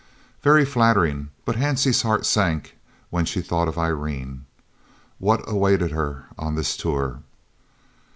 Very 0.41 0.65
flattering, 0.65 1.29
but 1.45 1.57
Hansie's 1.57 2.01
heart 2.01 2.25
sank 2.25 2.75
when 3.11 3.23
she 3.23 3.39
thought 3.39 3.67
of 3.67 3.77
Irene. 3.77 4.45
What 5.19 5.43
awaited 5.45 5.91
her 5.91 6.25
on 6.39 6.55
this 6.55 6.75
tour? 6.75 7.21